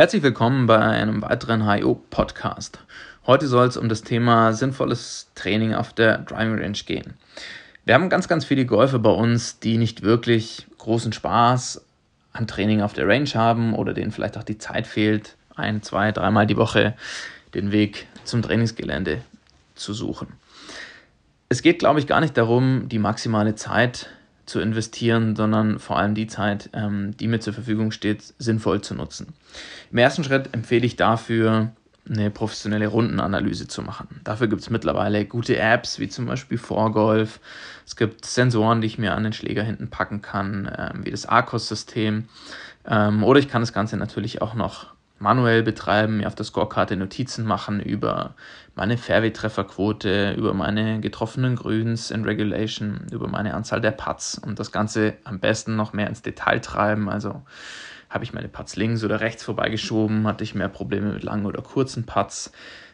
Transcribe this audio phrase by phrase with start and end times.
[0.00, 2.78] Herzlich willkommen bei einem weiteren HIO-Podcast.
[3.26, 7.18] Heute soll es um das Thema sinnvolles Training auf der Driving Range gehen.
[7.84, 11.84] Wir haben ganz, ganz viele Golfer bei uns, die nicht wirklich großen Spaß
[12.32, 16.12] an Training auf der Range haben oder denen vielleicht auch die Zeit fehlt, ein, zwei,
[16.12, 16.94] dreimal die Woche
[17.52, 19.20] den Weg zum Trainingsgelände
[19.74, 20.28] zu suchen.
[21.50, 24.08] Es geht, glaube ich, gar nicht darum, die maximale Zeit
[24.50, 28.94] zu investieren, sondern vor allem die Zeit, ähm, die mir zur Verfügung steht, sinnvoll zu
[28.94, 29.28] nutzen.
[29.90, 31.72] Im ersten Schritt empfehle ich dafür,
[32.08, 34.20] eine professionelle Rundenanalyse zu machen.
[34.24, 37.40] Dafür gibt es mittlerweile gute Apps, wie zum Beispiel Vorgolf.
[37.86, 41.26] Es gibt Sensoren, die ich mir an den Schläger hinten packen kann, ähm, wie das
[41.26, 42.24] Arcos-System.
[42.86, 46.96] Ähm, oder ich kann das Ganze natürlich auch noch manuell betreiben, mir auf der Scorekarte
[46.96, 48.34] Notizen machen über
[48.74, 54.72] meine Fairway-Trefferquote, über meine getroffenen Grüns in Regulation, über meine Anzahl der Putts und das
[54.72, 57.08] Ganze am besten noch mehr ins Detail treiben.
[57.08, 57.42] Also
[58.08, 61.62] habe ich meine Putts links oder rechts vorbeigeschoben, hatte ich mehr Probleme mit langen oder
[61.62, 62.50] kurzen Putts.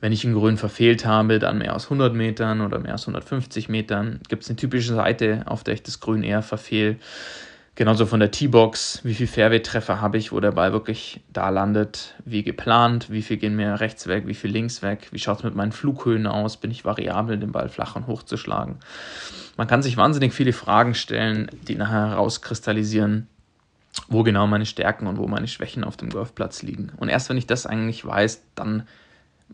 [0.00, 3.68] Wenn ich einen Grün verfehlt habe, dann mehr aus 100 Metern oder mehr aus 150
[3.68, 4.20] Metern.
[4.28, 6.96] Gibt es eine typische Seite, auf der ich das Grün eher verfehle.
[7.76, 12.14] Genauso von der T-Box, wie viel Fairway-Treffer habe ich, wo der Ball wirklich da landet,
[12.24, 15.44] wie geplant, wie viel gehen mir rechts weg, wie viel links weg, wie schaut es
[15.44, 18.80] mit meinen Flughöhen aus, bin ich variabel, den Ball flach und hoch zu schlagen.
[19.56, 23.28] Man kann sich wahnsinnig viele Fragen stellen, die nachher herauskristallisieren,
[24.08, 26.92] wo genau meine Stärken und wo meine Schwächen auf dem Golfplatz liegen.
[26.98, 28.82] Und erst wenn ich das eigentlich weiß, dann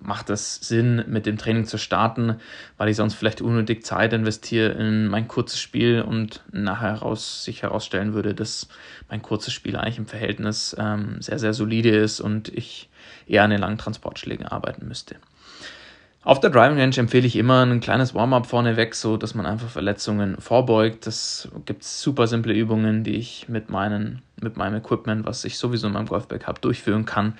[0.00, 2.36] macht es Sinn, mit dem Training zu starten,
[2.76, 7.62] weil ich sonst vielleicht unnötig Zeit investiere in mein kurzes Spiel und nachher heraus, sich
[7.62, 8.68] herausstellen würde, dass
[9.08, 12.88] mein kurzes Spiel eigentlich im Verhältnis ähm, sehr, sehr solide ist und ich
[13.26, 15.16] eher an den langen Transportschlägen arbeiten müsste.
[16.26, 19.68] Auf der Driving Range empfehle ich immer ein kleines Warm-up vorneweg, so dass man einfach
[19.68, 21.06] Verletzungen vorbeugt.
[21.06, 25.86] Das gibt super simple Übungen, die ich mit, meinen, mit meinem Equipment, was ich sowieso
[25.86, 27.38] in meinem Golfbag habe, durchführen kann.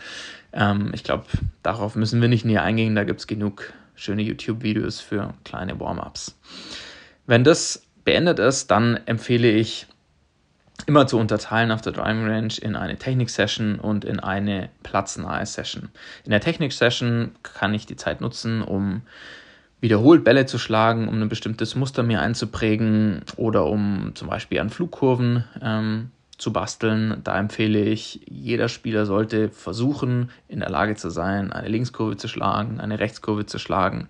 [0.56, 1.26] Ähm, ich glaube,
[1.62, 2.96] darauf müssen wir nicht näher eingehen.
[2.96, 6.38] Da gibt es genug schöne YouTube-Videos für kleine Warm-ups.
[7.26, 9.86] Wenn das beendet ist, dann empfehle ich
[10.86, 15.88] immer zu unterteilen auf der Driving Range in eine Technik-Session und in eine platznahe Session.
[16.24, 19.02] In der Technik-Session kann ich die Zeit nutzen, um
[19.80, 24.70] wiederholt Bälle zu schlagen, um ein bestimmtes Muster mir einzuprägen oder um zum Beispiel an
[24.70, 27.20] Flugkurven ähm, zu basteln.
[27.24, 32.28] Da empfehle ich, jeder Spieler sollte versuchen, in der Lage zu sein, eine Linkskurve zu
[32.28, 34.08] schlagen, eine Rechtskurve zu schlagen,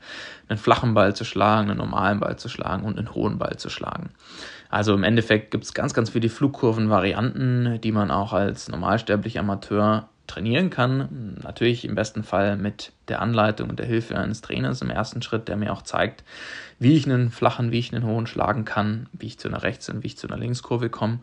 [0.49, 3.71] einen flachen Ball zu schlagen, einen normalen Ball zu schlagen und einen hohen Ball zu
[3.71, 4.11] schlagen.
[4.69, 10.09] Also im Endeffekt gibt es ganz, ganz viele Flugkurvenvarianten, die man auch als normalsterblicher Amateur
[10.27, 11.39] trainieren kann.
[11.43, 15.49] Natürlich im besten Fall mit der Anleitung und der Hilfe eines Trainers im ersten Schritt,
[15.49, 16.25] der mir auch zeigt,
[16.79, 19.89] wie ich einen flachen, wie ich einen hohen schlagen kann, wie ich zu einer Rechts-
[19.89, 21.21] und wie ich zu einer Linkskurve komme.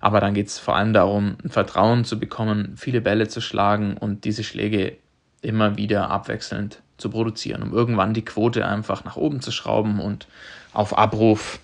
[0.00, 3.96] Aber dann geht es vor allem darum, ein Vertrauen zu bekommen, viele Bälle zu schlagen
[3.96, 4.96] und diese Schläge
[5.42, 10.26] immer wieder abwechselnd zu produzieren, um irgendwann die Quote einfach nach oben zu schrauben und
[10.72, 11.60] auf Abruf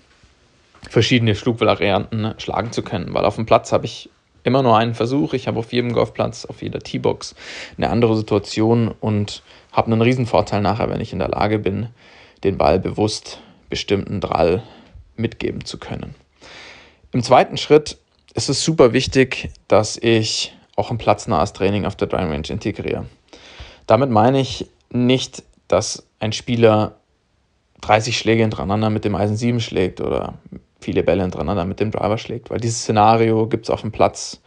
[0.89, 3.15] verschiedene Flugvarianten schlagen zu können.
[3.15, 4.11] Weil auf dem Platz habe ich
[4.45, 5.35] immer nur einen Versuch.
[5.35, 7.35] Ich habe auf jedem Golfplatz, auf jeder T-Box
[7.77, 11.89] eine andere Situation und habe einen riesen Vorteil nachher, wenn ich in der Lage bin,
[12.45, 14.63] den Ball bewusst bestimmten Drall
[15.17, 16.15] mitgeben zu können.
[17.13, 17.99] Im zweiten Schritt
[18.35, 23.07] ist es super wichtig, dass ich auch ein platznahes Training auf der Driving Range integriere.
[23.87, 26.97] Damit meine ich nicht, dass ein Spieler
[27.83, 30.35] 30 Schläge hintereinander mit dem Eisen 7 schlägt oder
[30.83, 34.41] viele Bälle hintereinander mit dem Driver schlägt, weil dieses Szenario gibt es auf dem Platz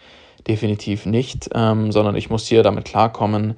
[0.47, 3.56] definitiv nicht, ähm, sondern ich muss hier damit klarkommen,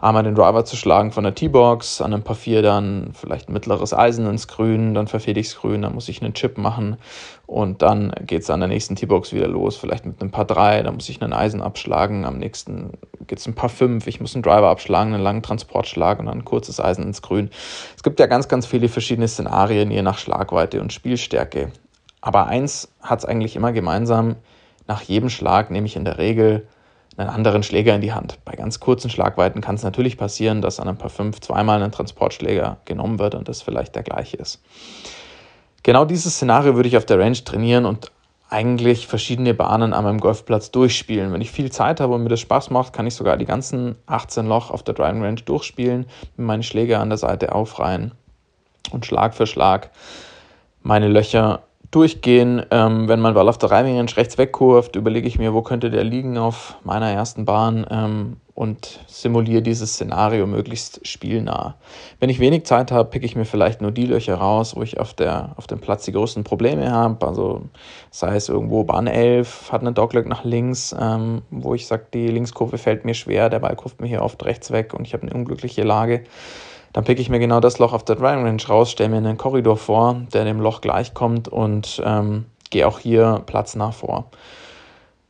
[0.00, 3.54] einmal den Driver zu schlagen von der T-Box, an einem Paar 4 dann vielleicht ein
[3.54, 6.98] mittleres Eisen ins Grün, dann verfehle ich Grün, dann muss ich einen Chip machen
[7.46, 10.82] und dann geht es an der nächsten T-Box wieder los, vielleicht mit einem Paar 3,
[10.82, 12.90] dann muss ich einen Eisen abschlagen, am nächsten
[13.26, 16.38] geht es ein Paar 5, ich muss einen Driver abschlagen, einen langen Transportschlag und dann
[16.38, 17.48] ein kurzes Eisen ins Grün.
[17.96, 21.72] Es gibt ja ganz, ganz viele verschiedene Szenarien, je nach Schlagweite und Spielstärke.
[22.24, 24.36] Aber eins hat es eigentlich immer gemeinsam,
[24.86, 26.66] nach jedem Schlag nehme ich in der Regel
[27.18, 28.38] einen anderen Schläger in die Hand.
[28.46, 31.92] Bei ganz kurzen Schlagweiten kann es natürlich passieren, dass an ein paar fünf zweimal ein
[31.92, 34.62] Transportschläger genommen wird und das vielleicht der gleiche ist.
[35.82, 38.10] Genau dieses Szenario würde ich auf der Range trainieren und
[38.48, 41.30] eigentlich verschiedene Bahnen an meinem Golfplatz durchspielen.
[41.30, 43.96] Wenn ich viel Zeit habe und mir das Spaß macht, kann ich sogar die ganzen
[44.06, 46.06] 18 Loch auf der Driving Range durchspielen,
[46.38, 48.12] mit meinen Schläger an der Seite aufreihen
[48.92, 49.90] und Schlag für Schlag
[50.82, 51.64] meine Löcher
[51.94, 52.64] durchgehen.
[52.70, 56.04] Ähm, wenn mein Ball auf der Range rechts wegkurft, überlege ich mir, wo könnte der
[56.04, 57.86] liegen auf meiner ersten Bahn.
[57.90, 61.74] Ähm, und simuliere dieses Szenario möglichst spielnah.
[62.20, 65.00] Wenn ich wenig Zeit habe, picke ich mir vielleicht nur die Löcher raus, wo ich
[65.00, 67.26] auf, der, auf dem Platz die größten Probleme habe.
[67.26, 67.62] Also
[68.12, 72.28] sei es irgendwo Bahn 11, hat eine Dogleg nach links, ähm, wo ich sage, die
[72.28, 75.24] Linkskurve fällt mir schwer, der Ball kurft mir hier oft rechts weg und ich habe
[75.24, 76.22] eine unglückliche Lage.
[76.94, 79.36] Dann picke ich mir genau das Loch auf der Driving Range raus, stelle mir einen
[79.36, 84.26] Korridor vor, der dem Loch gleichkommt und ähm, gehe auch hier platznah vor.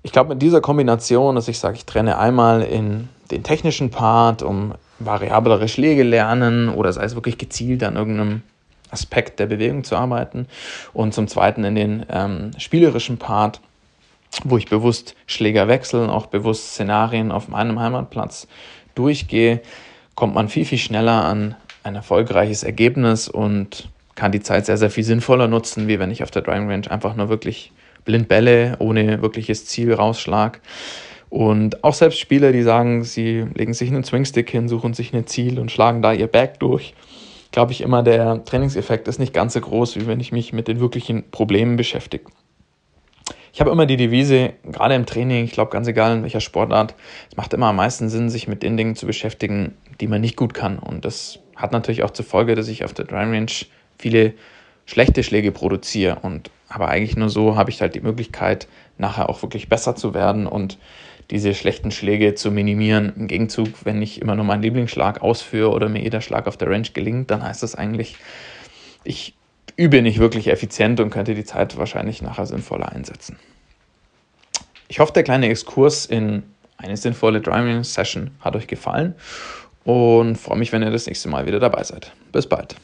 [0.03, 4.43] Ich glaube, mit dieser Kombination, dass ich sage, ich trenne einmal in den technischen Part,
[4.43, 8.43] um variablere Schläge lernen oder sei es wirklich gezielt an irgendeinem
[8.91, 10.47] Aspekt der Bewegung zu arbeiten
[10.93, 13.63] und zum Zweiten in den ähm, spielerischen Part,
[14.45, 18.47] wo ich bewusst Schläger wechseln, auch bewusst Szenarien auf meinem Heimatplatz
[18.95, 19.63] durchgehe,
[20.15, 24.91] kommt man viel, viel schneller an ein erfolgreiches Ergebnis und kann die Zeit sehr, sehr
[24.91, 27.73] viel sinnvoller nutzen, wie wenn ich auf der Driving Range einfach nur wirklich
[28.05, 30.61] blind Bälle ohne wirkliches Ziel rausschlag.
[31.31, 35.27] Und auch selbst Spieler, die sagen, sie legen sich einen Swingstick hin, suchen sich ein
[35.27, 36.95] Ziel und schlagen da ihr Back durch,
[37.51, 40.69] glaube ich immer, der Trainingseffekt ist nicht ganz so groß, wie wenn ich mich mit
[40.69, 42.25] den wirklichen Problemen beschäftige.
[43.55, 46.97] Ich habe immer die Devise, gerade im Training, ich glaube ganz egal in welcher Sportart,
[47.31, 50.35] es macht immer am meisten Sinn, sich mit den Dingen zu beschäftigen, die man nicht
[50.35, 50.81] gut kann.
[50.81, 53.53] Und das hat natürlich auch zur Folge, dass ich auf der Driving Range
[53.97, 54.35] viele
[54.87, 56.19] schlechte Schläge produziere.
[56.23, 58.67] Und aber eigentlich nur so habe ich halt die Möglichkeit,
[58.99, 60.77] nachher auch wirklich besser zu werden und
[61.31, 63.13] diese schlechten Schläge zu minimieren.
[63.17, 66.71] Im Gegenzug, wenn ich immer nur meinen Lieblingsschlag ausführe oder mir jeder Schlag auf der
[66.71, 68.17] Range gelingt, dann heißt das eigentlich,
[69.05, 69.35] ich
[69.77, 73.39] übe nicht wirklich effizient und könnte die Zeit wahrscheinlich nachher sinnvoller einsetzen.
[74.89, 76.43] Ich hoffe, der kleine Exkurs in
[76.77, 79.15] eine sinnvolle Driving Session hat euch gefallen
[79.85, 82.13] und freue mich, wenn ihr das nächste Mal wieder dabei seid.
[82.33, 82.77] Bis bald.